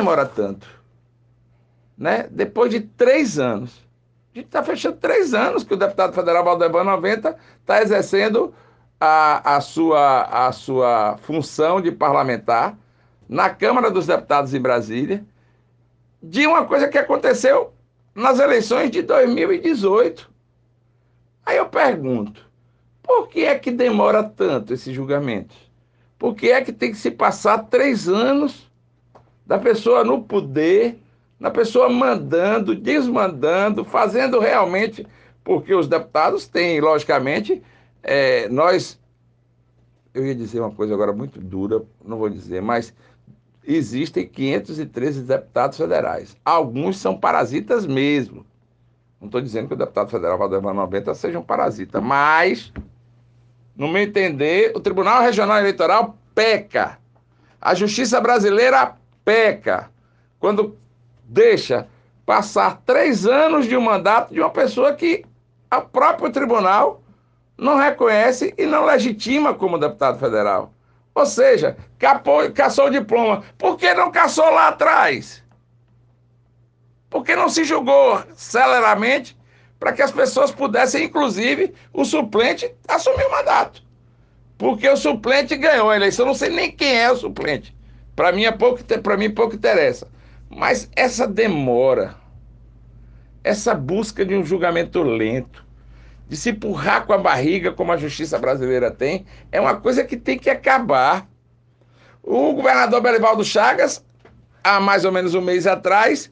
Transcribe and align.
demora 0.00 0.26
tanto? 0.26 0.66
Né? 1.96 2.26
Depois 2.30 2.70
de 2.70 2.80
três 2.80 3.38
anos. 3.38 3.86
A 4.34 4.38
gente 4.38 4.46
está 4.46 4.62
fechando 4.62 4.96
três 4.96 5.34
anos 5.34 5.62
que 5.62 5.74
o 5.74 5.76
deputado 5.76 6.12
federal 6.12 6.44
Valdeban 6.44 6.84
90 6.84 7.36
está 7.60 7.82
exercendo 7.82 8.54
a, 8.98 9.56
a, 9.56 9.60
sua, 9.60 10.22
a 10.22 10.52
sua 10.52 11.18
função 11.18 11.80
de 11.80 11.92
parlamentar 11.92 12.76
na 13.28 13.50
Câmara 13.50 13.90
dos 13.90 14.06
Deputados 14.06 14.54
em 14.54 14.60
Brasília 14.60 15.24
de 16.22 16.46
uma 16.46 16.64
coisa 16.64 16.88
que 16.88 16.98
aconteceu 16.98 17.72
nas 18.14 18.38
eleições 18.38 18.90
de 18.90 19.02
2018. 19.02 20.30
Aí 21.44 21.56
eu 21.56 21.66
pergunto, 21.66 22.46
por 23.02 23.28
que 23.28 23.44
é 23.44 23.58
que 23.58 23.70
demora 23.70 24.22
tanto 24.22 24.72
esse 24.74 24.92
julgamento? 24.92 25.54
Por 26.18 26.34
que 26.34 26.50
é 26.50 26.62
que 26.62 26.72
tem 26.72 26.90
que 26.92 26.98
se 26.98 27.10
passar 27.10 27.58
três 27.64 28.08
anos 28.08 28.69
da 29.50 29.58
pessoa 29.58 30.04
no 30.04 30.22
poder, 30.22 30.96
da 31.40 31.50
pessoa 31.50 31.88
mandando, 31.88 32.72
desmandando, 32.72 33.84
fazendo 33.84 34.38
realmente, 34.38 35.04
porque 35.42 35.74
os 35.74 35.88
deputados 35.88 36.46
têm, 36.46 36.80
logicamente, 36.80 37.60
é, 38.00 38.48
nós, 38.48 38.96
eu 40.14 40.24
ia 40.24 40.36
dizer 40.36 40.60
uma 40.60 40.70
coisa 40.70 40.94
agora 40.94 41.12
muito 41.12 41.40
dura, 41.40 41.82
não 42.04 42.16
vou 42.16 42.30
dizer, 42.30 42.62
mas 42.62 42.94
existem 43.66 44.24
513 44.24 45.22
deputados 45.22 45.78
federais. 45.78 46.36
Alguns 46.44 46.98
são 46.98 47.18
parasitas 47.18 47.84
mesmo. 47.84 48.46
Não 49.20 49.26
estou 49.26 49.40
dizendo 49.40 49.66
que 49.66 49.74
o 49.74 49.76
deputado 49.76 50.12
federal 50.12 50.38
Valdemar 50.38 50.74
90 50.74 51.12
seja 51.16 51.40
um 51.40 51.42
parasita, 51.42 52.00
mas, 52.00 52.72
no 53.74 53.88
meu 53.88 54.02
entender, 54.02 54.70
o 54.76 54.80
Tribunal 54.80 55.22
Regional 55.22 55.58
Eleitoral 55.58 56.16
peca. 56.36 57.00
A 57.60 57.74
justiça 57.74 58.20
brasileira 58.20 58.99
peca 59.24 59.90
quando 60.38 60.78
deixa 61.24 61.88
passar 62.24 62.80
três 62.84 63.26
anos 63.26 63.66
de 63.66 63.76
um 63.76 63.80
mandato 63.80 64.32
de 64.32 64.40
uma 64.40 64.50
pessoa 64.50 64.94
que 64.94 65.24
o 65.72 65.80
próprio 65.82 66.30
tribunal 66.30 67.02
não 67.56 67.76
reconhece 67.76 68.54
e 68.56 68.66
não 68.66 68.84
legitima 68.84 69.54
como 69.54 69.78
deputado 69.78 70.18
federal. 70.18 70.72
Ou 71.14 71.26
seja, 71.26 71.76
capou, 71.98 72.50
caçou 72.52 72.86
o 72.86 72.90
diploma. 72.90 73.44
Por 73.58 73.76
que 73.76 73.92
não 73.94 74.10
caçou 74.10 74.48
lá 74.50 74.68
atrás? 74.68 75.44
Por 77.10 77.24
que 77.24 77.34
não 77.34 77.48
se 77.48 77.64
julgou 77.64 78.22
celeramente 78.34 79.36
para 79.78 79.92
que 79.92 80.02
as 80.02 80.12
pessoas 80.12 80.50
pudessem, 80.52 81.04
inclusive, 81.04 81.74
o 81.92 82.04
suplente 82.04 82.72
assumir 82.86 83.26
o 83.26 83.30
mandato? 83.30 83.82
Porque 84.56 84.88
o 84.88 84.96
suplente 84.96 85.56
ganhou 85.56 85.90
a 85.90 85.96
eleição, 85.96 86.26
não 86.26 86.34
sei 86.34 86.50
nem 86.50 86.70
quem 86.70 86.96
é 86.96 87.10
o 87.10 87.16
suplente. 87.16 87.76
Para 88.14 88.32
mim, 88.32 88.44
é 88.44 88.52
pouco, 88.52 88.82
para 89.02 89.16
mim 89.16 89.30
pouco 89.30 89.54
interessa. 89.54 90.08
Mas 90.48 90.90
essa 90.96 91.26
demora, 91.26 92.16
essa 93.42 93.74
busca 93.74 94.24
de 94.24 94.34
um 94.34 94.44
julgamento 94.44 95.02
lento, 95.02 95.64
de 96.28 96.36
se 96.36 96.50
empurrar 96.50 97.06
com 97.06 97.12
a 97.12 97.18
barriga, 97.18 97.72
como 97.72 97.92
a 97.92 97.96
justiça 97.96 98.38
brasileira 98.38 98.90
tem, 98.90 99.26
é 99.50 99.60
uma 99.60 99.76
coisa 99.76 100.04
que 100.04 100.16
tem 100.16 100.38
que 100.38 100.50
acabar. 100.50 101.28
O 102.22 102.52
governador 102.52 103.00
Belivaldo 103.00 103.44
Chagas, 103.44 104.04
há 104.62 104.78
mais 104.78 105.04
ou 105.04 105.10
menos 105.10 105.34
um 105.34 105.40
mês 105.40 105.66
atrás, 105.66 106.30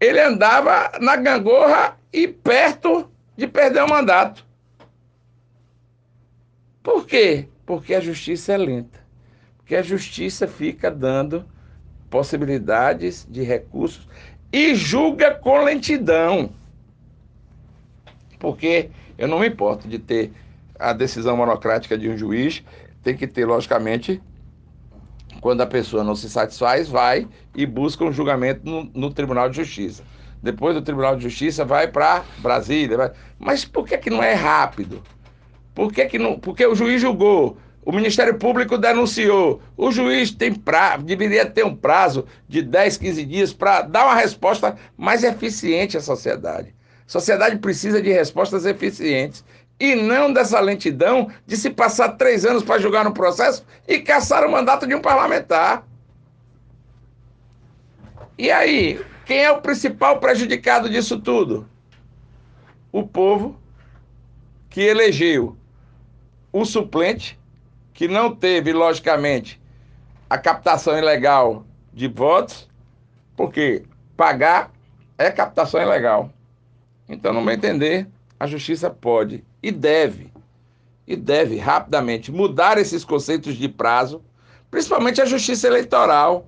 ele 0.00 0.20
andava 0.20 0.90
na 1.00 1.16
gangorra 1.16 1.96
e 2.12 2.26
perto 2.26 3.10
de 3.36 3.46
perder 3.46 3.82
o 3.82 3.88
mandato. 3.88 4.44
Por 6.82 7.06
quê? 7.06 7.48
Porque 7.64 7.94
a 7.94 8.00
justiça 8.00 8.52
é 8.52 8.56
lenta. 8.56 9.03
Porque 9.64 9.74
a 9.74 9.82
justiça 9.82 10.46
fica 10.46 10.90
dando 10.90 11.44
possibilidades 12.08 13.26
de 13.28 13.42
recursos 13.42 14.06
e 14.52 14.74
julga 14.74 15.34
com 15.34 15.64
lentidão 15.64 16.50
porque 18.44 18.90
eu 19.16 19.26
não 19.26 19.38
me 19.38 19.48
importo 19.48 19.88
de 19.88 19.98
ter 19.98 20.30
a 20.78 20.92
decisão 20.92 21.34
monocrática 21.34 21.96
de 21.96 22.10
um 22.10 22.16
juiz, 22.16 22.62
tem 23.02 23.16
que 23.16 23.26
ter, 23.26 23.46
logicamente, 23.46 24.20
quando 25.40 25.62
a 25.62 25.66
pessoa 25.66 26.04
não 26.04 26.14
se 26.14 26.28
satisfaz, 26.28 26.86
vai 26.86 27.26
e 27.54 27.64
busca 27.64 28.04
um 28.04 28.12
julgamento 28.12 28.68
no, 28.68 28.84
no 28.94 29.10
Tribunal 29.10 29.48
de 29.48 29.56
Justiça. 29.56 30.02
Depois 30.42 30.74
do 30.74 30.82
Tribunal 30.82 31.16
de 31.16 31.22
Justiça 31.22 31.64
vai 31.64 31.88
para 31.88 32.22
Brasília. 32.38 32.98
Vai... 32.98 33.12
Mas 33.38 33.64
por 33.64 33.86
que, 33.86 33.96
que 33.96 34.10
não 34.10 34.22
é 34.22 34.34
rápido? 34.34 35.02
Por 35.74 35.90
que, 35.90 36.04
que 36.04 36.18
não. 36.18 36.38
Porque 36.38 36.66
o 36.66 36.74
juiz 36.74 37.00
julgou, 37.00 37.56
o 37.84 37.92
Ministério 37.92 38.38
Público 38.38 38.78
denunciou, 38.78 39.60
o 39.76 39.92
juiz 39.92 40.30
tem 40.30 40.54
pra... 40.54 40.96
deveria 40.96 41.44
ter 41.44 41.64
um 41.64 41.76
prazo 41.76 42.26
de 42.48 42.62
10, 42.62 42.96
15 42.96 43.24
dias 43.24 43.52
para 43.52 43.82
dar 43.82 44.06
uma 44.06 44.14
resposta 44.14 44.76
mais 44.96 45.22
eficiente 45.22 45.96
à 45.96 46.00
sociedade. 46.00 46.74
Sociedade 47.06 47.58
precisa 47.58 48.00
de 48.00 48.10
respostas 48.10 48.64
eficientes 48.64 49.44
e 49.78 49.94
não 49.94 50.32
dessa 50.32 50.58
lentidão 50.60 51.30
de 51.46 51.56
se 51.56 51.68
passar 51.68 52.10
três 52.10 52.46
anos 52.46 52.62
para 52.62 52.80
julgar 52.80 53.04
no 53.04 53.12
processo 53.12 53.64
e 53.86 53.98
caçar 53.98 54.46
o 54.46 54.50
mandato 54.50 54.86
de 54.86 54.94
um 54.94 55.00
parlamentar. 55.00 55.86
E 58.38 58.50
aí, 58.50 59.04
quem 59.26 59.44
é 59.44 59.50
o 59.52 59.60
principal 59.60 60.18
prejudicado 60.20 60.88
disso 60.88 61.20
tudo? 61.20 61.68
O 62.90 63.06
povo 63.06 63.60
que 64.70 64.80
elegeu 64.80 65.56
o 66.50 66.64
suplente, 66.64 67.38
que 67.94 68.08
não 68.08 68.34
teve, 68.34 68.72
logicamente, 68.72 69.62
a 70.28 70.36
captação 70.36 70.98
ilegal 70.98 71.64
de 71.92 72.08
votos, 72.08 72.68
porque 73.36 73.84
pagar 74.16 74.72
é 75.16 75.30
captação 75.30 75.80
ilegal. 75.80 76.28
Então, 77.08 77.32
no 77.32 77.40
meu 77.40 77.54
entender, 77.54 78.08
a 78.38 78.46
justiça 78.48 78.90
pode 78.90 79.44
e 79.62 79.70
deve, 79.70 80.32
e 81.06 81.14
deve 81.14 81.56
rapidamente 81.56 82.32
mudar 82.32 82.78
esses 82.78 83.04
conceitos 83.04 83.54
de 83.54 83.68
prazo, 83.68 84.20
principalmente 84.70 85.22
a 85.22 85.24
justiça 85.24 85.68
eleitoral, 85.68 86.46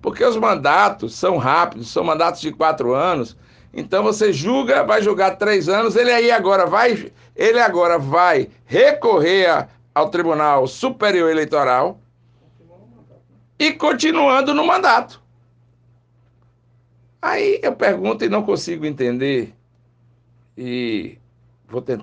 porque 0.00 0.24
os 0.24 0.36
mandatos 0.36 1.14
são 1.14 1.38
rápidos, 1.38 1.90
são 1.90 2.04
mandatos 2.04 2.40
de 2.40 2.52
quatro 2.52 2.94
anos. 2.94 3.36
Então 3.72 4.04
você 4.04 4.32
julga, 4.32 4.84
vai 4.84 5.02
julgar 5.02 5.38
três 5.38 5.68
anos, 5.68 5.96
ele 5.96 6.12
aí 6.12 6.30
agora 6.30 6.66
vai, 6.66 7.10
ele 7.34 7.58
agora 7.58 7.98
vai 7.98 8.48
recorrer 8.64 9.46
a, 9.46 9.68
ao 9.94 10.10
Tribunal 10.10 10.66
Superior 10.66 11.30
Eleitoral 11.30 12.00
e 13.58 13.72
continuando 13.72 14.52
no 14.52 14.66
mandato. 14.66 15.22
Aí 17.22 17.60
eu 17.62 17.74
pergunto 17.74 18.24
e 18.24 18.28
não 18.28 18.42
consigo 18.42 18.84
entender 18.84 19.54
e 20.58 21.16
vou 21.68 21.80
tentar 21.80 22.02